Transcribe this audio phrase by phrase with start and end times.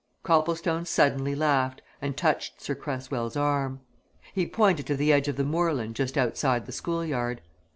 [0.23, 3.81] Copplestone suddenly laughed and touched Sir Cresswell's arm.
[4.33, 7.39] He pointed to the edge of the moorland just outside the school yard.